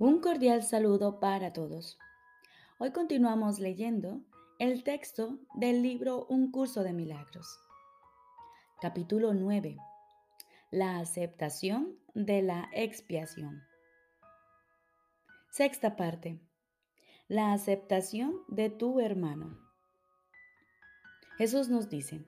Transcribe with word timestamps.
Un 0.00 0.22
cordial 0.22 0.62
saludo 0.62 1.20
para 1.20 1.52
todos. 1.52 1.98
Hoy 2.78 2.90
continuamos 2.90 3.58
leyendo 3.58 4.22
el 4.58 4.82
texto 4.82 5.38
del 5.52 5.82
libro 5.82 6.24
Un 6.30 6.50
curso 6.50 6.82
de 6.82 6.94
milagros. 6.94 7.60
Capítulo 8.80 9.34
9. 9.34 9.76
La 10.70 11.00
aceptación 11.00 11.98
de 12.14 12.40
la 12.40 12.70
expiación. 12.72 13.62
Sexta 15.50 15.96
parte. 15.96 16.40
La 17.28 17.52
aceptación 17.52 18.40
de 18.48 18.70
tu 18.70 19.00
hermano. 19.00 19.58
Jesús 21.36 21.68
nos 21.68 21.90
dice, 21.90 22.24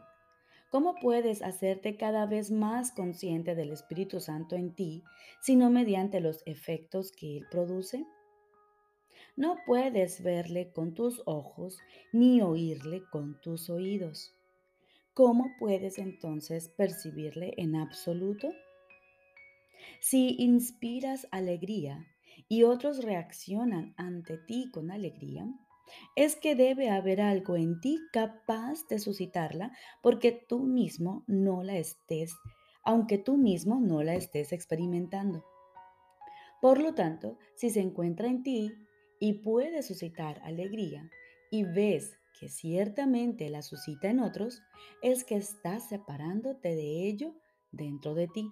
¿Cómo 0.73 0.95
puedes 0.95 1.43
hacerte 1.43 1.99
cada 1.99 2.25
vez 2.25 2.51
más 2.51 2.93
consciente 2.93 3.55
del 3.55 3.73
Espíritu 3.73 4.21
Santo 4.21 4.57
en 4.57 4.75
ti, 4.75 5.05
sino 5.43 5.69
mediante 5.69 6.19
los 6.19 6.43
efectos 6.47 7.13
que 7.13 7.37
Él 7.37 7.47
produce? 7.51 8.07
No 9.37 9.59
puedes 9.67 10.23
verle 10.23 10.73
con 10.73 10.95
tus 10.95 11.23
ojos 11.27 11.79
ni 12.11 12.41
oírle 12.41 13.03
con 13.13 13.39
tus 13.43 13.69
oídos. 13.69 14.35
¿Cómo 15.13 15.53
puedes 15.59 15.99
entonces 15.99 16.71
percibirle 16.71 17.53
en 17.59 17.77
absoluto? 17.77 18.49
Si 20.01 20.37
inspiras 20.39 21.29
alegría 21.33 22.07
y 22.49 22.63
otros 22.63 23.05
reaccionan 23.05 23.93
ante 23.99 24.39
ti 24.39 24.71
con 24.73 24.91
alegría, 24.91 25.47
es 26.17 26.37
que 26.37 26.55
debe 26.55 26.91
haber 26.91 27.21
algo 27.21 27.57
en 27.57 27.81
ti 27.81 27.99
capaz 28.13 28.87
de 28.89 28.99
suscitarla 28.99 29.73
porque 30.03 30.33
tú 30.33 30.61
mismo 30.61 31.25
no 31.27 31.63
la 31.63 31.77
estés, 31.77 32.35
aunque 32.85 33.19
tú 33.19 33.37
mismo 33.37 33.81
no 33.81 34.03
la 34.03 34.15
estés 34.15 34.53
experimentando. 34.53 35.45
Por 36.61 36.81
lo 36.81 36.95
tanto, 36.95 37.39
si 37.57 37.71
se 37.71 37.81
encuentra 37.81 38.29
en 38.29 38.43
ti 38.43 38.73
y 39.19 39.35
puede 39.35 39.83
suscitar 39.83 40.41
alegría 40.45 41.11
y 41.51 41.65
ves 41.65 42.19
que 42.39 42.49
ciertamente 42.49 43.51
la 43.51 43.63
suscita 43.63 44.09
en 44.09 44.21
otros, 44.21 44.63
es 45.03 45.25
que 45.25 45.37
estás 45.37 45.89
separándote 45.89 46.75
de 46.75 47.07
ello 47.09 47.35
dentro 47.73 48.15
de 48.15 48.29
ti. 48.29 48.51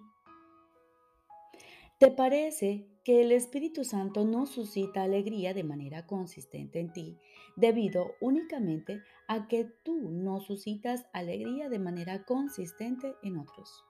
¿Te 2.00 2.10
parece 2.10 2.88
que 3.04 3.20
el 3.20 3.30
Espíritu 3.30 3.84
Santo 3.84 4.24
no 4.24 4.46
suscita 4.46 5.02
alegría 5.02 5.52
de 5.52 5.64
manera 5.64 6.06
consistente 6.06 6.80
en 6.80 6.94
ti 6.94 7.18
debido 7.56 8.14
únicamente 8.22 9.02
a 9.28 9.48
que 9.48 9.66
tú 9.84 10.10
no 10.10 10.40
suscitas 10.40 11.04
alegría 11.12 11.68
de 11.68 11.78
manera 11.78 12.24
consistente 12.24 13.16
en 13.22 13.36
otros? 13.36 13.84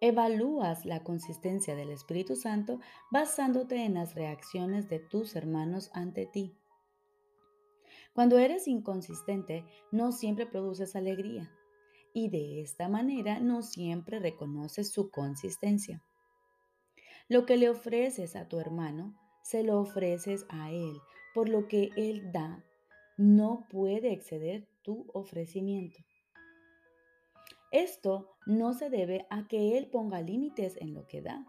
Evalúas 0.00 0.84
la 0.86 1.04
consistencia 1.04 1.76
del 1.76 1.90
Espíritu 1.90 2.34
Santo 2.34 2.80
basándote 3.12 3.84
en 3.84 3.94
las 3.94 4.16
reacciones 4.16 4.88
de 4.88 4.98
tus 4.98 5.36
hermanos 5.36 5.92
ante 5.94 6.26
ti. 6.26 6.58
Cuando 8.12 8.38
eres 8.38 8.66
inconsistente, 8.66 9.64
no 9.92 10.10
siempre 10.10 10.46
produces 10.46 10.96
alegría 10.96 11.48
y 12.12 12.28
de 12.28 12.60
esta 12.60 12.88
manera 12.88 13.38
no 13.38 13.62
siempre 13.62 14.18
reconoces 14.18 14.90
su 14.90 15.12
consistencia. 15.12 16.02
Lo 17.30 17.46
que 17.46 17.56
le 17.56 17.70
ofreces 17.70 18.34
a 18.34 18.48
tu 18.48 18.58
hermano, 18.58 19.14
se 19.44 19.62
lo 19.62 19.78
ofreces 19.78 20.46
a 20.48 20.72
él, 20.72 20.98
por 21.32 21.48
lo 21.48 21.68
que 21.68 21.90
él 21.96 22.32
da, 22.32 22.64
no 23.16 23.68
puede 23.70 24.12
exceder 24.12 24.66
tu 24.82 25.06
ofrecimiento. 25.14 26.00
Esto 27.70 28.34
no 28.46 28.74
se 28.74 28.90
debe 28.90 29.28
a 29.30 29.46
que 29.46 29.78
él 29.78 29.86
ponga 29.86 30.20
límites 30.20 30.76
en 30.78 30.92
lo 30.92 31.06
que 31.06 31.22
da, 31.22 31.46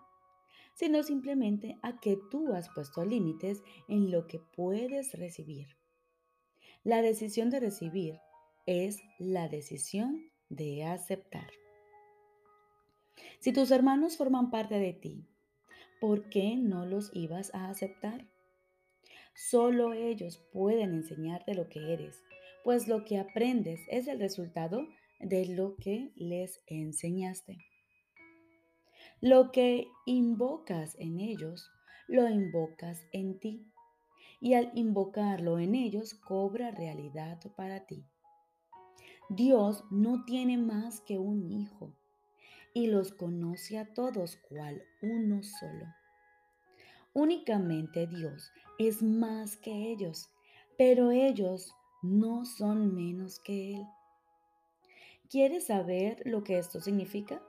sino 0.76 1.02
simplemente 1.02 1.80
a 1.82 2.00
que 2.00 2.16
tú 2.30 2.54
has 2.54 2.70
puesto 2.70 3.04
límites 3.04 3.64
en 3.88 4.12
lo 4.12 4.28
que 4.28 4.38
puedes 4.38 5.18
recibir. 5.18 5.66
La 6.84 7.02
decisión 7.02 7.50
de 7.50 7.60
recibir 7.60 8.20
es 8.68 9.00
la 9.18 9.50
decisión 9.50 10.30
de 10.48 10.84
aceptar. 10.84 11.50
Si 13.40 13.52
tus 13.52 13.72
hermanos 13.72 14.16
forman 14.16 14.52
parte 14.52 14.78
de 14.78 14.94
ti 14.94 15.28
¿por 16.02 16.30
qué 16.30 16.58
no 16.58 16.88
los 16.88 17.12
ibas 17.14 17.54
a 17.54 17.70
aceptar? 17.70 18.26
Solo 19.36 19.94
ellos 19.94 20.40
pueden 20.52 20.96
enseñarte 20.96 21.54
lo 21.54 21.70
que 21.70 21.94
eres, 21.94 22.24
pues 22.64 22.88
lo 22.88 23.06
que 23.06 23.20
aprendes 23.20 23.80
es 23.88 24.08
el 24.08 24.20
resultado 24.20 24.88
de 25.20 25.46
lo 25.46 25.76
que 25.78 26.12
les 26.16 26.60
enseñaste. 26.66 27.60
Lo 29.22 29.52
que 29.52 29.88
invocas 30.08 30.96
en 31.00 31.20
ellos, 31.20 31.70
lo 32.08 32.28
invocas 32.28 33.06
en 33.12 33.40
ti. 33.40 33.72
Y 34.40 34.56
al 34.56 34.72
invocarlo 34.74 35.60
en 35.60 35.76
ellos, 35.76 36.16
cobra 36.16 36.72
realidad 36.72 37.40
para 37.56 37.86
ti. 37.86 38.04
Dios 39.30 39.84
no 39.92 40.26
tiene 40.26 40.58
más 40.58 41.00
que 41.02 41.20
un 41.20 41.52
hijo 41.52 41.96
y 42.74 42.88
los 42.88 43.12
conoce 43.12 43.78
a 43.78 43.94
todos 43.94 44.38
cual 44.50 44.84
uno 45.02 45.44
solo. 45.44 45.86
Únicamente 47.14 48.08
Dios 48.08 48.52
es 48.80 49.04
más 49.04 49.58
que 49.58 49.92
ellos, 49.92 50.30
pero 50.78 51.12
ellos 51.12 51.74
no 52.02 52.46
son 52.46 52.96
menos 52.96 53.40
que 53.40 53.76
Él. 53.76 53.86
¿Quieres 55.30 55.68
saber 55.68 56.22
lo 56.26 56.44
que 56.44 56.58
esto 56.58 56.80
significa? 56.82 57.42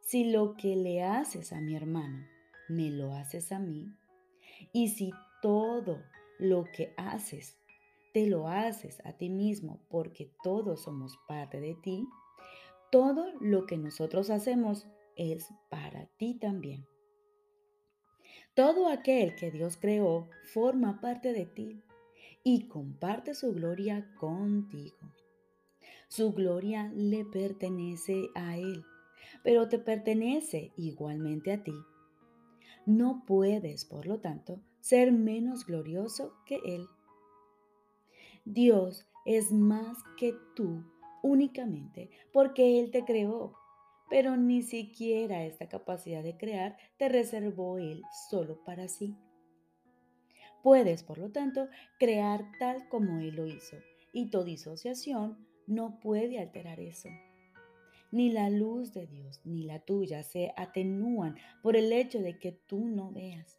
Si 0.00 0.30
lo 0.30 0.56
que 0.56 0.76
le 0.76 1.02
haces 1.02 1.52
a 1.52 1.60
mi 1.60 1.74
hermano 1.74 2.26
me 2.68 2.90
lo 2.90 3.14
haces 3.14 3.52
a 3.52 3.58
mí, 3.58 3.92
y 4.72 4.88
si 4.88 5.12
todo 5.40 6.02
lo 6.38 6.64
que 6.64 6.92
haces 6.96 7.56
te 8.12 8.26
lo 8.28 8.46
haces 8.46 9.00
a 9.04 9.12
ti 9.12 9.28
mismo 9.28 9.80
porque 9.90 10.30
todos 10.44 10.84
somos 10.84 11.18
parte 11.26 11.60
de 11.60 11.74
ti, 11.74 12.06
todo 12.94 13.26
lo 13.40 13.66
que 13.66 13.76
nosotros 13.76 14.30
hacemos 14.30 14.86
es 15.16 15.48
para 15.68 16.06
ti 16.16 16.38
también. 16.38 16.86
Todo 18.54 18.86
aquel 18.86 19.34
que 19.34 19.50
Dios 19.50 19.76
creó 19.76 20.30
forma 20.52 21.00
parte 21.00 21.32
de 21.32 21.44
ti 21.44 21.82
y 22.44 22.68
comparte 22.68 23.34
su 23.34 23.52
gloria 23.52 24.08
contigo. 24.14 25.12
Su 26.06 26.34
gloria 26.34 26.88
le 26.94 27.24
pertenece 27.24 28.28
a 28.36 28.58
Él, 28.58 28.84
pero 29.42 29.68
te 29.68 29.80
pertenece 29.80 30.72
igualmente 30.76 31.50
a 31.50 31.64
ti. 31.64 31.74
No 32.86 33.24
puedes, 33.26 33.86
por 33.86 34.06
lo 34.06 34.20
tanto, 34.20 34.60
ser 34.78 35.10
menos 35.10 35.66
glorioso 35.66 36.32
que 36.46 36.60
Él. 36.64 36.86
Dios 38.44 39.04
es 39.26 39.50
más 39.50 39.98
que 40.16 40.32
tú 40.54 40.84
únicamente 41.24 42.10
porque 42.32 42.78
Él 42.78 42.90
te 42.90 43.04
creó, 43.04 43.54
pero 44.10 44.36
ni 44.36 44.62
siquiera 44.62 45.44
esta 45.44 45.68
capacidad 45.68 46.22
de 46.22 46.36
crear 46.36 46.76
te 46.98 47.08
reservó 47.08 47.78
Él 47.78 48.02
solo 48.28 48.62
para 48.62 48.88
sí. 48.88 49.16
Puedes, 50.62 51.02
por 51.02 51.18
lo 51.18 51.32
tanto, 51.32 51.68
crear 51.98 52.44
tal 52.58 52.88
como 52.88 53.20
Él 53.20 53.36
lo 53.36 53.46
hizo, 53.46 53.76
y 54.12 54.28
tu 54.28 54.44
disociación 54.44 55.48
no 55.66 55.98
puede 55.98 56.38
alterar 56.38 56.78
eso. 56.78 57.08
Ni 58.12 58.30
la 58.30 58.50
luz 58.50 58.92
de 58.92 59.06
Dios 59.06 59.40
ni 59.44 59.64
la 59.64 59.80
tuya 59.80 60.22
se 60.22 60.52
atenúan 60.56 61.36
por 61.62 61.74
el 61.74 61.90
hecho 61.92 62.20
de 62.20 62.38
que 62.38 62.52
tú 62.52 62.86
no 62.86 63.12
veas, 63.12 63.58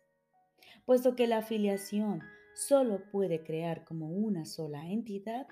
puesto 0.86 1.16
que 1.16 1.26
la 1.26 1.40
afiliación 1.40 2.22
solo 2.56 3.04
puede 3.12 3.44
crear 3.44 3.84
como 3.84 4.10
una 4.10 4.46
sola 4.46 4.90
entidad, 4.90 5.48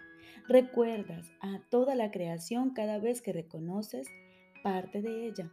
recuerdas 0.48 1.32
a 1.42 1.62
toda 1.70 1.96
la 1.96 2.10
creación 2.12 2.74
cada 2.74 2.98
vez 2.98 3.22
que 3.22 3.34
reconoces 3.34 4.08
parte 4.64 5.02
de 5.02 5.28
ella. 5.28 5.52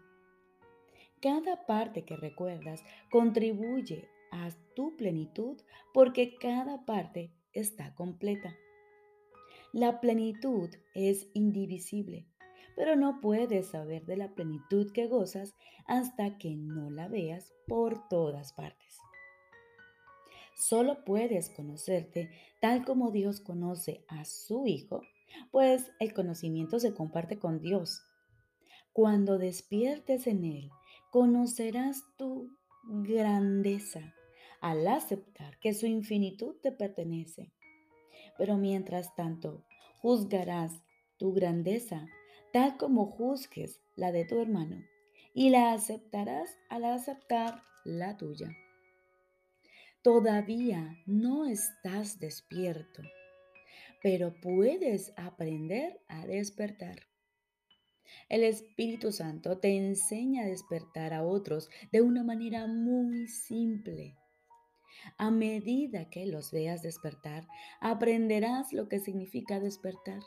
Cada 1.21 1.67
parte 1.67 2.05
que 2.05 2.17
recuerdas 2.17 2.83
contribuye 3.11 4.09
a 4.33 4.49
tu 4.75 4.97
plenitud 4.97 5.61
porque 5.93 6.37
cada 6.39 6.87
parte 6.87 7.31
está 7.53 7.95
completa. 7.95 8.57
La 9.73 10.01
plenitud 10.01 10.71
es 10.95 11.29
indivisible, 11.35 12.27
pero 12.75 12.97
no 12.97 13.21
puedes 13.21 13.69
saber 13.69 14.07
de 14.07 14.17
la 14.17 14.35
plenitud 14.35 14.93
que 14.93 15.07
gozas 15.09 15.55
hasta 15.87 16.39
que 16.39 16.57
no 16.57 16.91
la 16.91 17.09
veas 17.09 17.53
por 17.67 18.09
todas 18.09 18.53
partes. 18.53 18.99
Solo 20.61 21.07
puedes 21.07 21.49
conocerte 21.49 22.31
tal 22.61 22.85
como 22.85 23.11
Dios 23.11 23.41
conoce 23.41 24.05
a 24.09 24.27
su 24.27 24.67
Hijo, 24.67 25.01
pues 25.51 25.91
el 26.01 26.13
conocimiento 26.13 26.79
se 26.79 26.93
comparte 26.93 27.39
con 27.39 27.63
Dios. 27.63 28.03
Cuando 28.93 29.39
despiertes 29.39 30.27
en 30.27 30.45
Él, 30.45 30.71
conocerás 31.11 32.03
tu 32.19 32.51
grandeza 32.85 34.15
al 34.61 34.87
aceptar 34.87 35.59
que 35.61 35.73
su 35.73 35.87
infinitud 35.87 36.57
te 36.63 36.73
pertenece. 36.73 37.51
Pero 38.37 38.59
mientras 38.59 39.17
tanto, 39.17 39.65
juzgarás 40.03 40.83
tu 41.17 41.33
grandeza 41.33 42.07
tal 42.53 42.77
como 42.77 43.07
juzgues 43.07 43.81
la 43.97 44.13
de 44.13 44.27
tu 44.27 44.39
hermano 44.39 44.85
y 45.33 45.49
la 45.49 45.73
aceptarás 45.73 46.59
al 46.69 46.85
aceptar 46.85 47.63
la 47.87 48.19
tuya. 48.19 48.55
Todavía 50.03 50.97
no 51.05 51.45
estás 51.45 52.19
despierto, 52.19 53.03
pero 54.03 54.33
puedes 54.41 55.13
aprender 55.19 56.01
a 56.09 56.27
despertar. 56.27 57.01
El 58.31 58.43
Espíritu 58.45 59.13
Santo 59.13 59.59
te 59.59 59.77
enseña 59.77 60.45
a 60.45 60.47
despertar 60.47 61.13
a 61.13 61.23
otros 61.23 61.69
de 61.93 62.01
una 62.01 62.25
manera 62.25 62.67
muy 62.67 63.29
simple. 63.29 64.17
A 65.19 65.31
medida 65.31 66.09
que 66.09 66.25
los 66.25 66.51
veas 66.51 66.81
despertar, 66.81 67.47
aprenderás 67.83 68.73
lo 68.73 68.89
que 68.89 69.01
significa 69.01 69.61
despertar. 69.61 70.23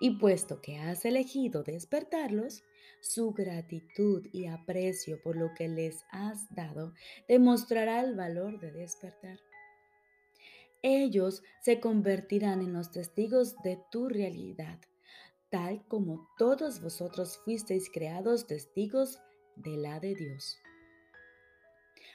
Y 0.00 0.18
puesto 0.18 0.60
que 0.60 0.78
has 0.78 1.04
elegido 1.04 1.64
despertarlos, 1.64 2.62
su 3.00 3.32
gratitud 3.32 4.26
y 4.32 4.46
aprecio 4.46 5.20
por 5.22 5.36
lo 5.36 5.54
que 5.54 5.68
les 5.68 6.04
has 6.10 6.52
dado 6.54 6.92
demostrará 7.28 8.00
el 8.00 8.14
valor 8.14 8.60
de 8.60 8.72
despertar. 8.72 9.38
Ellos 10.82 11.42
se 11.62 11.80
convertirán 11.80 12.62
en 12.62 12.72
los 12.72 12.90
testigos 12.90 13.56
de 13.62 13.78
tu 13.90 14.08
realidad, 14.08 14.78
tal 15.50 15.84
como 15.88 16.28
todos 16.38 16.80
vosotros 16.80 17.38
fuisteis 17.44 17.90
creados 17.90 18.46
testigos 18.46 19.18
de 19.56 19.76
la 19.76 20.00
de 20.00 20.14
Dios. 20.14 20.58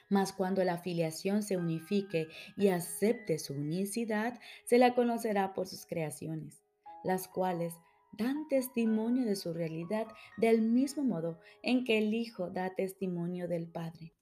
Mas 0.08 0.32
cuando 0.32 0.62
la 0.64 0.74
afiliación 0.74 1.42
se 1.42 1.56
unifique 1.56 2.28
y 2.56 2.68
acepte 2.68 3.38
su 3.38 3.54
unicidad, 3.54 4.38
se 4.64 4.78
la 4.78 4.94
conocerá 4.94 5.52
por 5.52 5.66
sus 5.66 5.84
creaciones, 5.86 6.62
las 7.02 7.28
cuales 7.28 7.74
dan 8.16 8.48
testimonio 8.48 9.24
de 9.24 9.36
su 9.36 9.52
realidad 9.52 10.06
del 10.36 10.62
mismo 10.62 11.04
modo 11.04 11.38
en 11.62 11.84
que 11.84 11.98
el 11.98 12.14
Hijo 12.14 12.50
da 12.50 12.74
testimonio 12.74 13.48
del 13.48 13.68
Padre. 13.68 14.14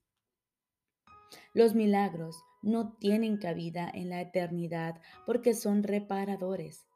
Los 1.53 1.75
milagros 1.75 2.43
no 2.61 2.93
tienen 2.97 3.37
cabida 3.37 3.89
en 3.93 4.09
la 4.09 4.21
eternidad 4.21 5.01
porque 5.25 5.53
son 5.53 5.83
reparadores. 5.83 6.87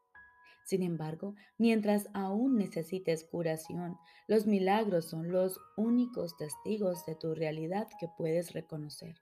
Sin 0.64 0.82
embargo, 0.82 1.34
mientras 1.58 2.08
aún 2.12 2.56
necesites 2.56 3.24
curación, 3.24 3.96
los 4.28 4.46
milagros 4.46 5.06
son 5.06 5.32
los 5.32 5.58
únicos 5.76 6.36
testigos 6.36 7.04
de 7.06 7.16
tu 7.16 7.34
realidad 7.34 7.88
que 7.98 8.08
puedes 8.16 8.52
reconocer. 8.52 9.16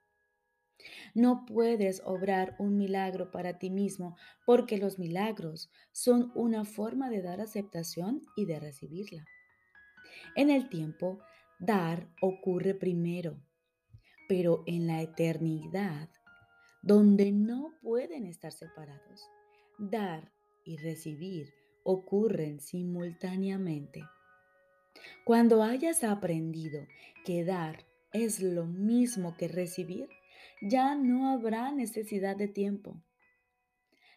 No 1.15 1.45
puedes 1.47 2.03
obrar 2.05 2.55
un 2.59 2.77
milagro 2.77 3.31
para 3.31 3.59
ti 3.59 3.71
mismo 3.71 4.17
porque 4.47 4.79
los 4.79 4.99
milagros 4.99 5.71
son 5.93 6.31
una 6.35 6.65
forma 6.65 7.11
de 7.11 7.23
dar 7.23 7.41
aceptación 7.41 8.23
y 8.37 8.47
de 8.47 8.61
recibirla. 8.61 9.25
En 10.37 10.51
el 10.51 10.69
tiempo, 10.69 11.21
dar 11.59 12.09
ocurre 12.21 12.75
primero, 12.75 13.41
pero 14.29 14.63
en 14.67 14.87
la 14.87 15.03
eternidad, 15.03 16.09
donde 16.83 17.33
no 17.33 17.73
pueden 17.83 18.27
estar 18.27 18.53
separados, 18.53 19.29
dar 19.79 20.33
y 20.65 20.77
recibir 20.77 21.53
ocurren 21.83 22.61
simultáneamente. 22.61 24.05
Cuando 25.25 25.63
hayas 25.63 26.05
aprendido 26.05 26.87
que 27.25 27.45
dar 27.45 27.87
es 28.13 28.41
lo 28.41 28.67
mismo 28.67 29.37
que 29.37 29.49
recibir, 29.49 30.09
ya 30.60 30.94
no 30.94 31.31
habrá 31.31 31.72
necesidad 31.72 32.37
de 32.37 32.49
tiempo. 32.49 33.02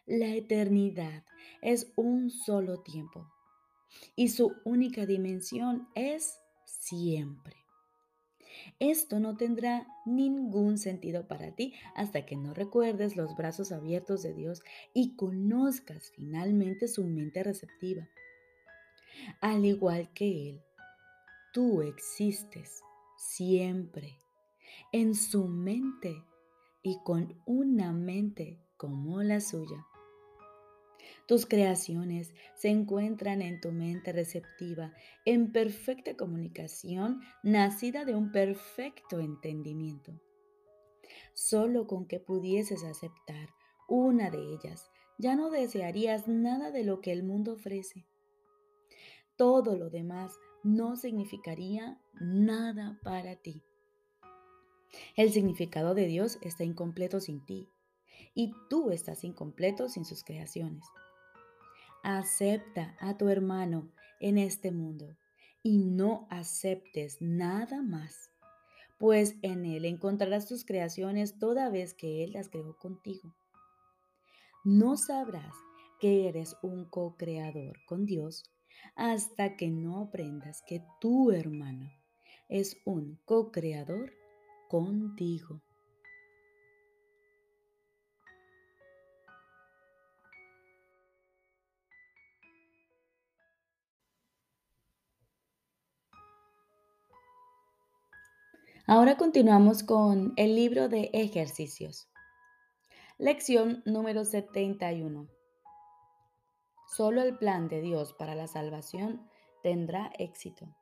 La 0.06 0.34
eternidad 0.34 1.24
es 1.60 1.92
un 1.96 2.30
solo 2.30 2.82
tiempo 2.82 3.30
y 4.16 4.28
su 4.28 4.52
única 4.64 5.06
dimensión 5.06 5.88
es 5.94 6.40
siempre. 6.64 7.56
Esto 8.78 9.20
no 9.20 9.36
tendrá 9.36 9.86
ningún 10.06 10.78
sentido 10.78 11.26
para 11.26 11.54
ti 11.54 11.74
hasta 11.94 12.26
que 12.26 12.36
no 12.36 12.54
recuerdes 12.54 13.16
los 13.16 13.34
brazos 13.36 13.72
abiertos 13.72 14.22
de 14.22 14.34
Dios 14.34 14.62
y 14.92 15.16
conozcas 15.16 16.10
finalmente 16.14 16.88
su 16.88 17.04
mente 17.04 17.42
receptiva. 17.42 18.08
Al 19.40 19.64
igual 19.64 20.12
que 20.14 20.50
Él, 20.50 20.62
tú 21.52 21.82
existes 21.82 22.82
siempre 23.16 24.18
en 24.90 25.14
su 25.14 25.46
mente 25.48 26.24
y 26.82 26.98
con 27.04 27.40
una 27.46 27.92
mente 27.92 28.60
como 28.76 29.22
la 29.22 29.40
suya. 29.40 29.86
Tus 31.26 31.46
creaciones 31.46 32.34
se 32.56 32.68
encuentran 32.68 33.42
en 33.42 33.60
tu 33.60 33.70
mente 33.70 34.12
receptiva, 34.12 34.92
en 35.24 35.52
perfecta 35.52 36.16
comunicación, 36.16 37.20
nacida 37.42 38.04
de 38.04 38.14
un 38.14 38.32
perfecto 38.32 39.20
entendimiento. 39.20 40.20
Solo 41.34 41.86
con 41.86 42.06
que 42.06 42.18
pudieses 42.18 42.84
aceptar 42.84 43.48
una 43.88 44.30
de 44.30 44.38
ellas, 44.38 44.90
ya 45.18 45.36
no 45.36 45.50
desearías 45.50 46.26
nada 46.26 46.70
de 46.70 46.84
lo 46.84 47.00
que 47.00 47.12
el 47.12 47.22
mundo 47.22 47.54
ofrece. 47.54 48.06
Todo 49.36 49.76
lo 49.76 49.90
demás 49.90 50.32
no 50.64 50.96
significaría 50.96 52.00
nada 52.20 52.98
para 53.02 53.36
ti. 53.36 53.62
El 55.16 55.32
significado 55.32 55.94
de 55.94 56.06
Dios 56.06 56.38
está 56.42 56.64
incompleto 56.64 57.20
sin 57.20 57.44
ti 57.44 57.68
y 58.34 58.52
tú 58.68 58.90
estás 58.90 59.24
incompleto 59.24 59.88
sin 59.88 60.04
sus 60.04 60.24
creaciones. 60.24 60.84
Acepta 62.02 62.96
a 63.00 63.16
tu 63.16 63.28
hermano 63.28 63.90
en 64.20 64.38
este 64.38 64.70
mundo 64.70 65.16
y 65.62 65.78
no 65.78 66.26
aceptes 66.30 67.18
nada 67.20 67.82
más, 67.82 68.30
pues 68.98 69.36
en 69.42 69.64
él 69.64 69.84
encontrarás 69.84 70.46
tus 70.46 70.64
creaciones 70.64 71.38
toda 71.38 71.70
vez 71.70 71.94
que 71.94 72.24
él 72.24 72.32
las 72.32 72.48
creó 72.48 72.76
contigo. 72.78 73.34
No 74.64 74.96
sabrás 74.96 75.54
que 76.00 76.28
eres 76.28 76.56
un 76.62 76.84
co-creador 76.84 77.78
con 77.86 78.06
Dios 78.06 78.44
hasta 78.96 79.56
que 79.56 79.70
no 79.70 80.00
aprendas 80.00 80.62
que 80.66 80.82
tu 81.00 81.30
hermano 81.30 81.90
es 82.48 82.76
un 82.84 83.18
co-creador 83.24 84.12
contigo. 84.72 85.60
Ahora 98.86 99.18
continuamos 99.18 99.82
con 99.82 100.32
el 100.36 100.56
libro 100.56 100.88
de 100.88 101.10
ejercicios. 101.12 102.08
Lección 103.18 103.82
número 103.84 104.24
71. 104.24 105.28
Solo 106.96 107.20
el 107.20 107.36
plan 107.36 107.68
de 107.68 107.82
Dios 107.82 108.14
para 108.14 108.34
la 108.34 108.48
salvación 108.48 109.28
tendrá 109.62 110.10
éxito. 110.18 110.74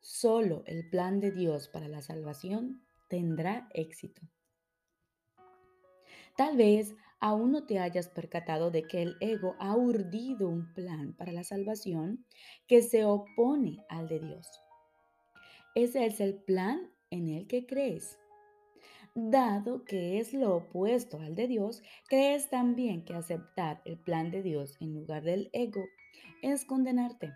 Solo 0.00 0.62
el 0.66 0.88
plan 0.88 1.20
de 1.20 1.30
Dios 1.30 1.68
para 1.68 1.88
la 1.88 2.02
salvación 2.02 2.82
tendrá 3.08 3.68
éxito. 3.74 4.22
Tal 6.36 6.56
vez 6.56 6.94
aún 7.20 7.52
no 7.52 7.66
te 7.66 7.78
hayas 7.78 8.08
percatado 8.08 8.70
de 8.70 8.84
que 8.84 9.02
el 9.02 9.16
ego 9.20 9.56
ha 9.58 9.76
urdido 9.76 10.48
un 10.48 10.72
plan 10.72 11.14
para 11.14 11.32
la 11.32 11.42
salvación 11.42 12.24
que 12.66 12.82
se 12.82 13.04
opone 13.04 13.84
al 13.88 14.08
de 14.08 14.20
Dios. 14.20 14.48
Ese 15.74 16.06
es 16.06 16.20
el 16.20 16.36
plan 16.36 16.90
en 17.10 17.28
el 17.28 17.46
que 17.46 17.66
crees. 17.66 18.18
Dado 19.14 19.84
que 19.84 20.20
es 20.20 20.32
lo 20.32 20.54
opuesto 20.54 21.20
al 21.20 21.34
de 21.34 21.48
Dios, 21.48 21.82
crees 22.08 22.48
también 22.50 23.04
que 23.04 23.14
aceptar 23.14 23.82
el 23.84 23.98
plan 23.98 24.30
de 24.30 24.42
Dios 24.42 24.76
en 24.80 24.94
lugar 24.94 25.24
del 25.24 25.50
ego 25.52 25.84
es 26.42 26.64
condenarte. 26.64 27.32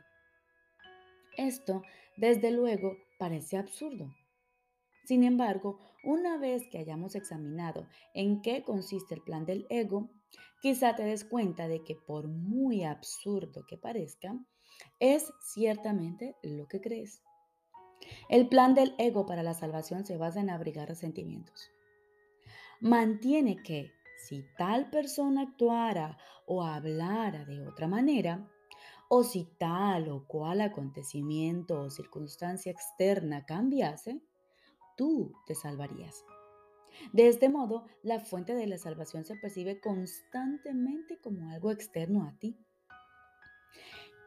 Esto, 1.36 1.82
desde 2.16 2.50
luego, 2.50 2.96
parece 3.18 3.56
absurdo. 3.56 4.14
Sin 5.04 5.24
embargo, 5.24 5.78
una 6.04 6.38
vez 6.38 6.62
que 6.70 6.78
hayamos 6.78 7.14
examinado 7.14 7.88
en 8.14 8.42
qué 8.42 8.62
consiste 8.62 9.14
el 9.14 9.22
plan 9.22 9.44
del 9.44 9.66
ego, 9.68 10.10
quizá 10.60 10.94
te 10.94 11.02
des 11.02 11.24
cuenta 11.24 11.68
de 11.68 11.82
que 11.82 11.96
por 11.96 12.28
muy 12.28 12.84
absurdo 12.84 13.64
que 13.66 13.76
parezca, 13.76 14.38
es 15.00 15.32
ciertamente 15.40 16.36
lo 16.42 16.66
que 16.68 16.80
crees. 16.80 17.22
El 18.28 18.48
plan 18.48 18.74
del 18.74 18.94
ego 18.98 19.26
para 19.26 19.42
la 19.42 19.54
salvación 19.54 20.04
se 20.04 20.16
basa 20.16 20.40
en 20.40 20.50
abrigar 20.50 20.88
resentimientos. 20.88 21.70
Mantiene 22.80 23.62
que 23.62 23.92
si 24.26 24.44
tal 24.56 24.90
persona 24.90 25.42
actuara 25.42 26.18
o 26.46 26.62
hablara 26.62 27.44
de 27.44 27.60
otra 27.66 27.88
manera, 27.88 28.48
o 29.14 29.24
si 29.24 29.44
tal 29.58 30.08
o 30.08 30.26
cual 30.26 30.62
acontecimiento 30.62 31.82
o 31.82 31.90
circunstancia 31.90 32.72
externa 32.72 33.44
cambiase, 33.44 34.22
tú 34.96 35.34
te 35.44 35.54
salvarías. 35.54 36.24
De 37.12 37.28
este 37.28 37.50
modo, 37.50 37.84
la 38.02 38.20
fuente 38.20 38.54
de 38.54 38.66
la 38.66 38.78
salvación 38.78 39.26
se 39.26 39.36
percibe 39.36 39.80
constantemente 39.80 41.18
como 41.20 41.50
algo 41.50 41.70
externo 41.70 42.24
a 42.24 42.32
ti. 42.38 42.56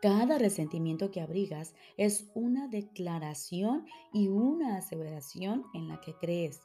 Cada 0.03 0.37
resentimiento 0.37 1.09
que 1.09 1.21
abrigas 1.21 1.73
es 1.97 2.29
una 2.35 2.67
declaración 2.67 3.87
y 4.13 4.27
una 4.27 4.77
aseveración 4.77 5.65
en 5.73 5.87
la 5.87 5.99
que 5.99 6.13
crees, 6.13 6.61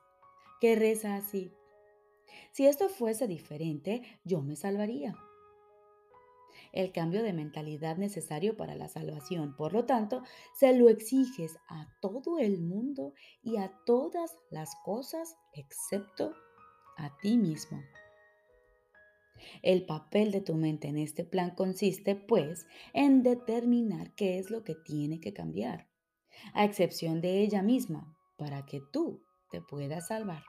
que 0.60 0.76
reza 0.76 1.16
así. 1.16 1.54
Si 2.52 2.66
esto 2.66 2.90
fuese 2.90 3.26
diferente, 3.26 4.02
yo 4.24 4.42
me 4.42 4.56
salvaría. 4.56 5.16
El 6.72 6.92
cambio 6.92 7.22
de 7.22 7.32
mentalidad 7.32 7.96
necesario 7.96 8.56
para 8.56 8.74
la 8.76 8.88
salvación, 8.88 9.56
por 9.56 9.72
lo 9.72 9.86
tanto, 9.86 10.22
se 10.54 10.72
lo 10.74 10.88
exiges 10.88 11.56
a 11.68 11.88
todo 12.00 12.38
el 12.38 12.60
mundo 12.60 13.12
y 13.42 13.56
a 13.56 13.72
todas 13.84 14.36
las 14.50 14.70
cosas 14.84 15.36
excepto 15.52 16.34
a 16.96 17.16
ti 17.18 17.36
mismo. 17.36 17.80
El 19.62 19.86
papel 19.86 20.32
de 20.32 20.40
tu 20.40 20.54
mente 20.54 20.88
en 20.88 20.98
este 20.98 21.24
plan 21.24 21.54
consiste, 21.54 22.14
pues, 22.14 22.66
en 22.92 23.22
determinar 23.22 24.14
qué 24.14 24.38
es 24.38 24.50
lo 24.50 24.64
que 24.64 24.74
tiene 24.74 25.18
que 25.18 25.32
cambiar, 25.32 25.88
a 26.52 26.64
excepción 26.64 27.20
de 27.20 27.40
ella 27.40 27.62
misma, 27.62 28.16
para 28.36 28.64
que 28.66 28.80
tú 28.92 29.22
te 29.50 29.60
puedas 29.60 30.08
salvar. 30.08 30.42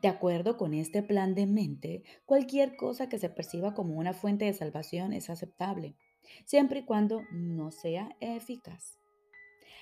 De 0.00 0.08
acuerdo 0.08 0.56
con 0.56 0.74
este 0.74 1.02
plan 1.02 1.34
de 1.34 1.46
mente, 1.46 2.02
cualquier 2.26 2.76
cosa 2.76 3.08
que 3.08 3.18
se 3.18 3.30
perciba 3.30 3.74
como 3.74 3.94
una 3.94 4.12
fuente 4.12 4.44
de 4.44 4.52
salvación 4.52 5.12
es 5.12 5.30
aceptable, 5.30 5.96
siempre 6.44 6.80
y 6.80 6.84
cuando 6.84 7.22
no 7.30 7.70
sea 7.70 8.16
eficaz. 8.20 8.98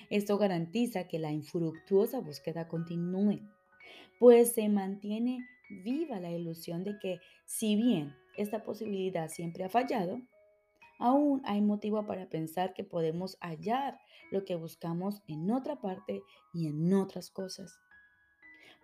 Esto 0.09 0.37
garantiza 0.37 1.07
que 1.07 1.19
la 1.19 1.31
infructuosa 1.31 2.19
búsqueda 2.19 2.67
continúe, 2.67 3.39
pues 4.19 4.53
se 4.53 4.67
mantiene 4.69 5.45
viva 5.83 6.19
la 6.19 6.31
ilusión 6.31 6.83
de 6.83 6.99
que 6.99 7.19
si 7.45 7.75
bien 7.75 8.15
esta 8.37 8.63
posibilidad 8.63 9.29
siempre 9.29 9.63
ha 9.63 9.69
fallado, 9.69 10.21
aún 10.99 11.41
hay 11.45 11.61
motivo 11.61 12.05
para 12.05 12.29
pensar 12.29 12.73
que 12.73 12.83
podemos 12.83 13.37
hallar 13.41 13.99
lo 14.31 14.45
que 14.45 14.55
buscamos 14.55 15.21
en 15.27 15.51
otra 15.51 15.79
parte 15.81 16.21
y 16.53 16.67
en 16.67 16.93
otras 16.93 17.29
cosas. 17.31 17.79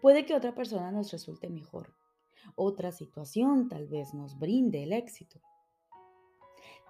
Puede 0.02 0.26
que 0.26 0.36
otra 0.36 0.54
persona 0.54 0.92
nos 0.92 1.12
resulte 1.12 1.50
mejor, 1.50 1.94
otra 2.56 2.92
situación 2.92 3.68
tal 3.68 3.88
vez 3.88 4.14
nos 4.14 4.38
brinde 4.38 4.84
el 4.84 4.94
éxito. 4.94 5.42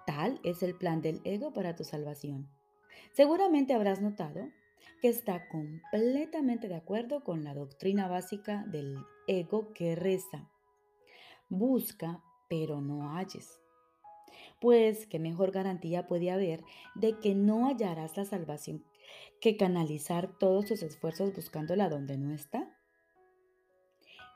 Tal 0.06 0.40
es 0.42 0.62
el 0.62 0.74
plan 0.74 1.02
del 1.02 1.20
ego 1.24 1.52
para 1.52 1.74
tu 1.74 1.84
salvación. 1.84 2.48
Seguramente 3.12 3.74
habrás 3.74 4.00
notado 4.00 4.48
que 5.00 5.08
está 5.08 5.48
completamente 5.48 6.68
de 6.68 6.76
acuerdo 6.76 7.22
con 7.22 7.44
la 7.44 7.54
doctrina 7.54 8.08
básica 8.08 8.64
del 8.68 8.98
ego 9.26 9.72
que 9.72 9.94
reza. 9.94 10.50
Busca, 11.48 12.22
pero 12.48 12.80
no 12.80 13.16
halles. 13.16 13.60
Pues, 14.60 15.06
¿qué 15.06 15.18
mejor 15.18 15.50
garantía 15.50 16.06
puede 16.06 16.30
haber 16.30 16.64
de 16.94 17.18
que 17.20 17.34
no 17.34 17.66
hallarás 17.66 18.16
la 18.16 18.24
salvación 18.24 18.84
que 19.40 19.56
canalizar 19.56 20.36
todos 20.38 20.66
tus 20.66 20.82
esfuerzos 20.82 21.34
buscándola 21.34 21.88
donde 21.88 22.18
no 22.18 22.32
está? 22.32 22.77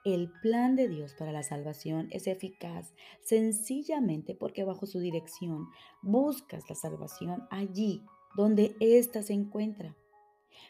El 0.05 0.33
plan 0.41 0.75
de 0.75 0.89
Dios 0.89 1.15
para 1.15 1.31
la 1.31 1.45
salvación 1.45 2.09
es 2.11 2.27
eficaz 2.27 2.93
sencillamente 3.21 4.35
porque 4.35 4.65
bajo 4.65 4.85
su 4.85 4.99
dirección 4.99 5.69
buscas 6.03 6.69
la 6.69 6.75
salvación 6.75 7.47
allí 7.51 8.05
donde 8.35 8.75
ésta 8.81 9.23
se 9.23 9.33
encuentra. 9.33 9.95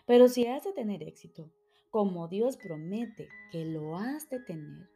Pero 0.07 0.29
si 0.29 0.47
has 0.47 0.65
de 0.65 0.73
tener 0.73 1.03
éxito, 1.03 1.51
como 1.89 2.29
Dios 2.29 2.59
promete 2.59 3.31
que 3.51 3.65
lo 3.65 3.97
has 3.97 4.29
de 4.29 4.39
tener, 4.41 4.91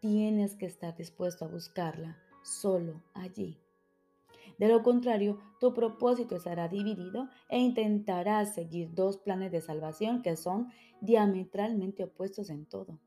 tienes 0.00 0.56
que 0.56 0.66
estar 0.66 0.96
dispuesto 0.96 1.44
a 1.44 1.48
buscarla 1.48 2.18
solo 2.42 3.04
allí. 3.14 3.60
De 4.58 4.66
lo 4.66 4.82
contrario, 4.82 5.38
tu 5.60 5.72
propósito 5.72 6.34
estará 6.34 6.66
dividido 6.66 7.28
e 7.48 7.60
intentarás 7.60 8.54
seguir 8.54 8.92
dos 8.92 9.18
planes 9.18 9.52
de 9.52 9.60
salvación 9.60 10.22
que 10.22 10.34
son 10.34 10.72
diametralmente 11.00 12.02
opuestos 12.02 12.50
en 12.50 12.66
todo. 12.66 12.98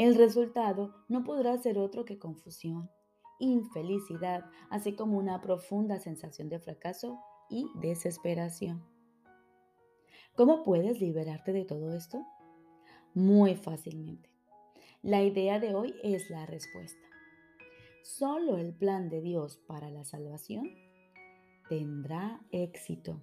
El 0.00 0.14
resultado 0.14 0.94
no 1.08 1.24
podrá 1.24 1.58
ser 1.58 1.78
otro 1.78 2.06
que 2.06 2.18
confusión, 2.18 2.90
infelicidad, 3.38 4.46
así 4.70 4.94
como 4.94 5.18
una 5.18 5.42
profunda 5.42 5.98
sensación 5.98 6.48
de 6.48 6.58
fracaso 6.58 7.20
y 7.50 7.66
desesperación. 7.82 8.82
¿Cómo 10.34 10.62
puedes 10.62 11.02
liberarte 11.02 11.52
de 11.52 11.66
todo 11.66 11.94
esto? 11.94 12.24
Muy 13.12 13.56
fácilmente. 13.56 14.30
La 15.02 15.22
idea 15.22 15.60
de 15.60 15.74
hoy 15.74 15.94
es 16.02 16.30
la 16.30 16.46
respuesta. 16.46 17.06
Solo 18.02 18.56
el 18.56 18.72
plan 18.72 19.10
de 19.10 19.20
Dios 19.20 19.58
para 19.66 19.90
la 19.90 20.06
salvación 20.06 20.66
tendrá 21.68 22.40
éxito. 22.52 23.20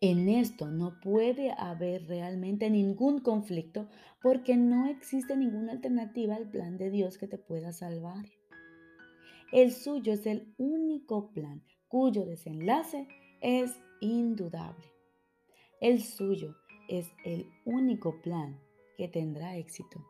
En 0.00 0.28
esto 0.28 0.68
no 0.68 1.00
puede 1.00 1.52
haber 1.56 2.06
realmente 2.06 2.68
ningún 2.70 3.20
conflicto 3.20 3.88
porque 4.22 4.56
no 4.56 4.86
existe 4.86 5.36
ninguna 5.36 5.72
alternativa 5.72 6.34
al 6.36 6.50
plan 6.50 6.76
de 6.76 6.90
Dios 6.90 7.18
que 7.18 7.28
te 7.28 7.38
pueda 7.38 7.72
salvar. 7.72 8.24
El 9.52 9.72
suyo 9.72 10.12
es 10.12 10.26
el 10.26 10.52
único 10.58 11.30
plan 11.32 11.62
cuyo 11.88 12.24
desenlace 12.24 13.06
es 13.40 13.72
indudable. 14.00 14.84
El 15.80 16.02
suyo 16.02 16.56
es 16.88 17.06
el 17.24 17.46
único 17.64 18.20
plan 18.20 18.60
que 18.96 19.08
tendrá 19.08 19.56
éxito. 19.56 20.04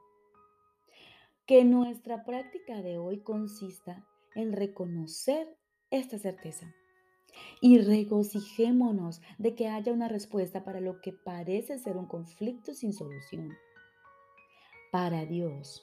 Que 1.47 1.65
nuestra 1.65 2.25
práctica 2.25 2.81
de 2.81 2.99
hoy 2.99 3.23
consista 3.23 4.07
en 4.35 4.53
reconocer 4.53 5.59
esta 5.91 6.19
certeza 6.19 6.75
y 7.61 7.79
regocijémonos 7.79 9.21
de 9.39 9.55
que 9.55 9.69
haya 9.69 9.93
una 9.93 10.09
respuesta 10.09 10.65
para 10.65 10.81
lo 10.81 11.01
que 11.01 11.13
parece 11.13 11.79
ser 11.79 11.97
un 11.97 12.07
conflicto 12.07 12.75
sin 12.75 12.93
solución. 12.93 13.57
Para 14.93 15.25
Dios, 15.25 15.83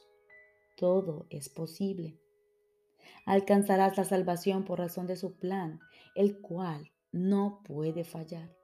todo 0.77 1.25
es 1.29 1.49
posible. 1.49 2.17
Alcanzarás 3.25 3.97
la 3.97 4.03
salvación 4.03 4.63
por 4.63 4.79
razón 4.79 5.07
de 5.07 5.15
su 5.15 5.37
plan, 5.37 5.79
el 6.15 6.39
cual 6.39 6.91
no 7.11 7.61
puede 7.63 8.03
fallar. 8.03 8.55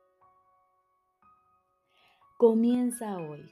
Comienza 2.37 3.17
hoy 3.17 3.51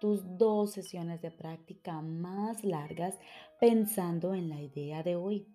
tus 0.00 0.22
dos 0.36 0.72
sesiones 0.72 1.20
de 1.20 1.30
práctica 1.30 2.00
más 2.00 2.64
largas 2.64 3.18
pensando 3.60 4.34
en 4.34 4.48
la 4.48 4.60
idea 4.60 5.02
de 5.02 5.14
hoy 5.14 5.46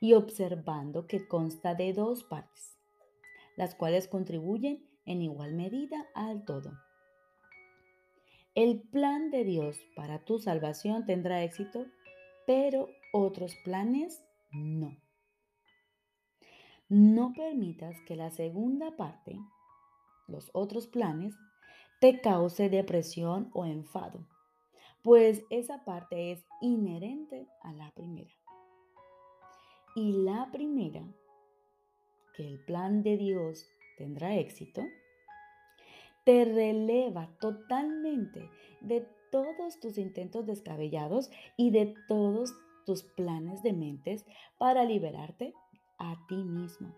y 0.00 0.14
observando 0.14 1.06
que 1.06 1.26
consta 1.26 1.74
de 1.74 1.92
dos 1.92 2.24
partes, 2.24 2.78
las 3.56 3.74
cuales 3.74 4.08
contribuyen 4.08 4.86
en 5.04 5.22
igual 5.22 5.54
medida 5.54 6.06
al 6.14 6.44
todo. 6.44 6.72
El 8.54 8.80
plan 8.80 9.30
de 9.30 9.44
Dios 9.44 9.78
para 9.94 10.24
tu 10.24 10.38
salvación 10.38 11.06
tendrá 11.06 11.44
éxito, 11.44 11.86
pero 12.46 12.88
otros 13.12 13.54
planes 13.64 14.22
no. 14.52 14.96
No 16.88 17.32
permitas 17.34 18.00
que 18.06 18.16
la 18.16 18.30
segunda 18.30 18.96
parte, 18.96 19.38
los 20.26 20.50
otros 20.54 20.86
planes, 20.86 21.34
te 22.00 22.20
cause 22.20 22.68
depresión 22.70 23.50
o 23.52 23.66
enfado, 23.66 24.26
pues 25.02 25.44
esa 25.50 25.84
parte 25.84 26.32
es 26.32 26.44
inherente 26.60 27.46
a 27.62 27.72
la 27.72 27.90
primera. 27.92 28.37
Y 29.94 30.12
la 30.12 30.50
primera, 30.52 31.02
que 32.36 32.46
el 32.46 32.64
plan 32.64 33.02
de 33.02 33.16
Dios 33.16 33.66
tendrá 33.96 34.36
éxito, 34.36 34.82
te 36.24 36.44
releva 36.44 37.30
totalmente 37.40 38.50
de 38.80 39.06
todos 39.30 39.80
tus 39.80 39.98
intentos 39.98 40.46
descabellados 40.46 41.30
y 41.56 41.70
de 41.70 41.94
todos 42.06 42.54
tus 42.84 43.02
planes 43.02 43.62
de 43.62 43.72
mentes 43.72 44.24
para 44.58 44.84
liberarte 44.84 45.54
a 45.98 46.16
ti 46.28 46.36
mismo. 46.36 46.94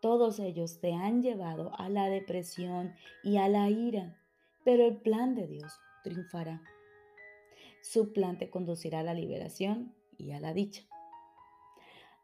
Todos 0.00 0.38
ellos 0.38 0.80
te 0.80 0.92
han 0.92 1.22
llevado 1.22 1.72
a 1.76 1.88
la 1.88 2.08
depresión 2.08 2.94
y 3.24 3.38
a 3.38 3.48
la 3.48 3.68
ira, 3.68 4.16
pero 4.64 4.86
el 4.86 4.96
plan 4.98 5.34
de 5.34 5.46
Dios 5.46 5.72
triunfará. 6.04 6.62
Su 7.82 8.12
plan 8.12 8.38
te 8.38 8.50
conducirá 8.50 9.00
a 9.00 9.04
la 9.04 9.14
liberación 9.14 9.94
y 10.16 10.32
a 10.32 10.40
la 10.40 10.52
dicha. 10.54 10.84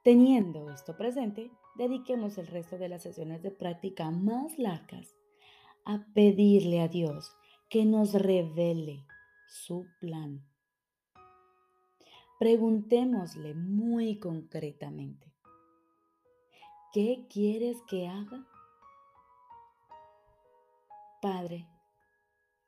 Teniendo 0.04 0.70
esto 0.70 0.96
presente, 0.96 1.50
dediquemos 1.76 2.38
el 2.38 2.46
resto 2.46 2.76
de 2.78 2.90
las 2.90 3.02
sesiones 3.02 3.42
de 3.42 3.50
práctica 3.50 4.11
más 4.11 4.58
largas 4.58 5.16
a 5.87 6.06
pedirle 6.14 6.82
a 6.82 6.88
Dios 6.88 7.34
que 7.70 7.87
nos 7.87 8.12
revele 8.12 9.06
su 9.49 9.87
plan. 10.00 10.46
Preguntémosle 12.38 13.54
muy 13.54 14.18
concretamente, 14.18 15.34
¿Qué 16.94 17.26
quieres 17.28 17.76
que 17.88 18.06
haga? 18.06 18.46
Padre, 21.20 21.66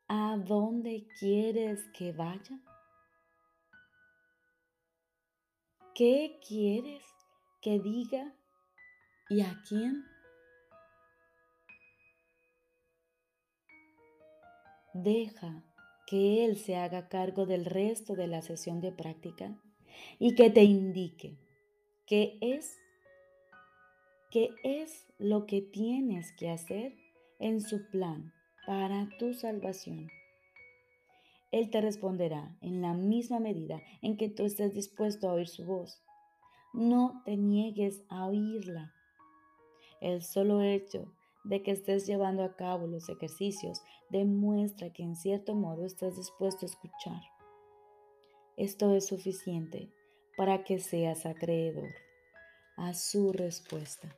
¿a 0.08 0.36
dónde 0.36 1.06
quieres 1.20 1.78
que 1.96 2.10
vaya? 2.10 2.58
¿Qué 5.94 6.40
quieres 6.44 7.05
que 7.66 7.80
diga 7.80 8.32
y 9.28 9.40
a 9.40 9.60
quién? 9.68 10.04
Deja 14.94 15.64
que 16.06 16.44
Él 16.44 16.58
se 16.58 16.76
haga 16.76 17.08
cargo 17.08 17.44
del 17.44 17.64
resto 17.64 18.14
de 18.14 18.28
la 18.28 18.40
sesión 18.40 18.80
de 18.80 18.92
práctica 18.92 19.60
y 20.20 20.36
que 20.36 20.48
te 20.48 20.62
indique 20.62 21.40
qué 22.06 22.38
es, 22.40 22.78
qué 24.30 24.50
es 24.62 25.04
lo 25.18 25.46
que 25.46 25.60
tienes 25.60 26.32
que 26.38 26.50
hacer 26.50 26.94
en 27.40 27.60
su 27.60 27.90
plan 27.90 28.32
para 28.64 29.08
tu 29.18 29.34
salvación. 29.34 30.08
Él 31.50 31.70
te 31.70 31.80
responderá 31.80 32.56
en 32.60 32.80
la 32.80 32.94
misma 32.94 33.40
medida 33.40 33.82
en 34.02 34.16
que 34.16 34.28
tú 34.28 34.44
estés 34.44 34.72
dispuesto 34.72 35.28
a 35.28 35.32
oír 35.32 35.48
su 35.48 35.64
voz. 35.64 36.05
No 36.72 37.22
te 37.24 37.36
niegues 37.36 38.02
a 38.08 38.26
oírla. 38.26 38.92
El 40.00 40.22
solo 40.22 40.62
hecho 40.62 41.12
de 41.44 41.62
que 41.62 41.70
estés 41.70 42.06
llevando 42.06 42.42
a 42.42 42.56
cabo 42.56 42.86
los 42.86 43.08
ejercicios 43.08 43.82
demuestra 44.10 44.92
que 44.92 45.02
en 45.02 45.16
cierto 45.16 45.54
modo 45.54 45.84
estás 45.86 46.16
dispuesto 46.16 46.66
a 46.66 46.68
escuchar. 46.68 47.22
Esto 48.56 48.94
es 48.94 49.06
suficiente 49.06 49.90
para 50.36 50.64
que 50.64 50.78
seas 50.78 51.24
acreedor 51.24 51.90
a 52.76 52.94
su 52.94 53.32
respuesta. 53.32 54.16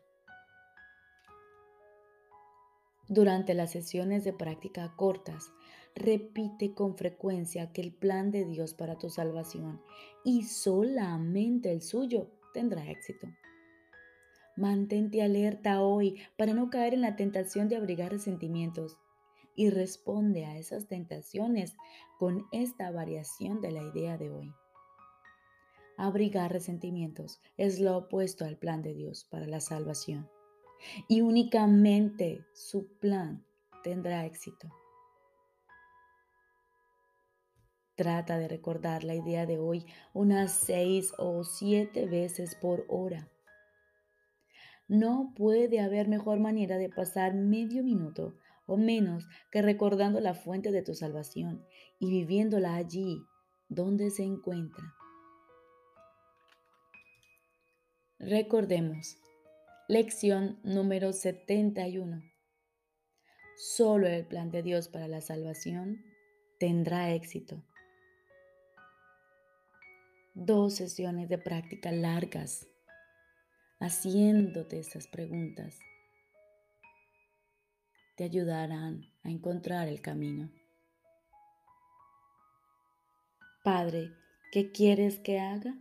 Durante 3.08 3.54
las 3.54 3.70
sesiones 3.70 4.24
de 4.24 4.32
práctica 4.32 4.92
cortas, 4.96 5.52
repite 5.94 6.74
con 6.74 6.96
frecuencia 6.96 7.72
que 7.72 7.80
el 7.80 7.92
plan 7.92 8.30
de 8.30 8.44
Dios 8.44 8.74
para 8.74 8.98
tu 8.98 9.10
salvación 9.10 9.80
y 10.24 10.44
solamente 10.44 11.72
el 11.72 11.82
suyo 11.82 12.28
tendrá 12.58 12.90
éxito. 12.90 13.28
Mantente 14.56 15.22
alerta 15.22 15.80
hoy 15.80 16.20
para 16.36 16.54
no 16.54 16.70
caer 16.70 16.92
en 16.92 17.02
la 17.02 17.14
tentación 17.14 17.68
de 17.68 17.76
abrigar 17.76 18.10
resentimientos 18.10 18.98
y 19.54 19.70
responde 19.70 20.44
a 20.44 20.58
esas 20.58 20.88
tentaciones 20.88 21.76
con 22.18 22.48
esta 22.50 22.90
variación 22.90 23.60
de 23.60 23.70
la 23.70 23.84
idea 23.84 24.18
de 24.18 24.30
hoy. 24.30 24.52
Abrigar 25.96 26.50
resentimientos 26.52 27.40
es 27.56 27.78
lo 27.78 27.96
opuesto 27.96 28.44
al 28.44 28.56
plan 28.56 28.82
de 28.82 28.92
Dios 28.92 29.24
para 29.30 29.46
la 29.46 29.60
salvación 29.60 30.28
y 31.06 31.20
únicamente 31.20 32.44
su 32.54 32.88
plan 32.98 33.44
tendrá 33.84 34.26
éxito. 34.26 34.68
Trata 37.98 38.38
de 38.38 38.48
recordar 38.48 39.04
la 39.04 39.14
idea 39.14 39.44
de 39.44 39.58
hoy 39.58 39.84
unas 40.14 40.52
seis 40.52 41.12
o 41.18 41.44
siete 41.44 42.06
veces 42.06 42.54
por 42.54 42.86
hora 42.88 43.28
no 44.88 45.34
puede 45.36 45.80
haber 45.80 46.08
mejor 46.08 46.40
manera 46.40 46.78
de 46.78 46.88
pasar 46.88 47.34
medio 47.34 47.84
minuto 47.84 48.34
o 48.66 48.76
menos 48.76 49.26
que 49.52 49.62
recordando 49.62 50.18
la 50.20 50.34
fuente 50.34 50.72
de 50.72 50.82
tu 50.82 50.94
salvación 50.94 51.64
y 51.98 52.10
viviéndola 52.10 52.74
allí 52.74 53.22
donde 53.68 54.10
se 54.10 54.24
encuentra. 54.24 54.82
Recordemos, 58.18 59.18
lección 59.88 60.58
número 60.64 61.12
71. 61.12 62.22
Solo 63.56 64.06
el 64.06 64.26
plan 64.26 64.50
de 64.50 64.62
Dios 64.62 64.88
para 64.88 65.06
la 65.06 65.20
salvación 65.20 66.02
tendrá 66.58 67.12
éxito. 67.12 67.62
Dos 70.40 70.76
sesiones 70.76 71.28
de 71.28 71.36
práctica 71.36 71.90
largas 71.90 72.64
haciéndote 73.80 74.78
estas 74.78 75.08
preguntas 75.08 75.76
te 78.14 78.22
ayudarán 78.22 79.02
a 79.24 79.30
encontrar 79.30 79.88
el 79.88 80.00
camino. 80.00 80.48
Padre, 83.64 84.12
¿qué 84.52 84.70
quieres 84.70 85.18
que 85.18 85.40
haga? 85.40 85.74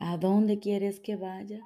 ¿A 0.00 0.16
dónde 0.16 0.58
quieres 0.58 0.98
que 0.98 1.14
vaya? 1.14 1.60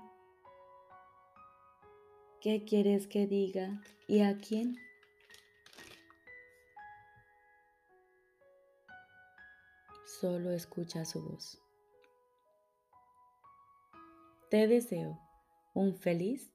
¿Qué 2.43 2.67
quieres 2.67 3.07
que 3.07 3.27
diga 3.27 3.81
y 4.07 4.21
a 4.21 4.37
quién? 4.37 4.86
Solo 10.07 10.53
escucha 10.53 11.05
su 11.05 11.21
voz. 11.21 11.61
Te 14.51 14.69
deseo 14.69 15.19
un 15.75 15.97
feliz 15.97 16.53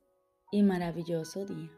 y 0.54 0.64
maravilloso 0.64 1.46
día. 1.46 1.70